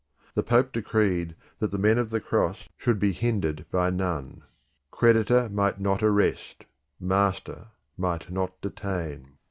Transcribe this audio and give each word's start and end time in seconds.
The 0.33 0.41
Pope 0.41 0.71
decreed 0.71 1.35
that 1.59 1.69
the 1.69 1.77
men 1.77 1.99
of 1.99 2.09
the 2.09 2.19
cross 2.19 2.67
should 2.75 2.97
be 2.97 3.11
hindered 3.11 3.67
by 3.69 3.91
none. 3.91 4.41
Creditor 4.89 5.47
might 5.47 5.79
not 5.79 6.01
arrest; 6.01 6.65
master 6.99 7.67
might 7.97 8.31
not 8.31 8.59
detain. 8.61 9.33